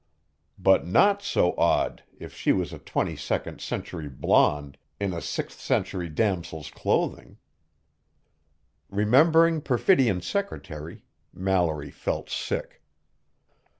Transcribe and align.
But 0.57 0.83
not 0.83 1.21
so 1.21 1.55
odd 1.59 2.01
if 2.17 2.35
she 2.35 2.51
was 2.51 2.73
a 2.73 2.79
twenty 2.79 3.15
second 3.15 3.61
century 3.61 4.09
blonde 4.09 4.79
in 4.99 5.13
a 5.13 5.21
sixth 5.21 5.59
century 5.59 6.09
damosel's 6.09 6.71
clothing. 6.71 7.37
Remembering 8.89 9.61
Perfidion's 9.61 10.25
secretary, 10.25 11.03
Mallory 11.31 11.91
felt 11.91 12.31
sick. 12.31 12.81